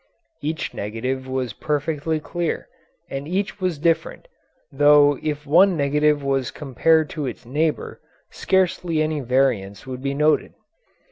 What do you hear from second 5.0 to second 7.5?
if one negative was compared to its